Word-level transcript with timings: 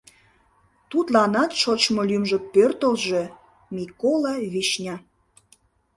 Тудланат 0.89 1.51
шочмо 1.61 2.01
лӱмжӧ 2.09 2.37
пӧртылжӧ: 2.53 3.23
Микола 3.75 4.33
Вишня! 4.53 4.95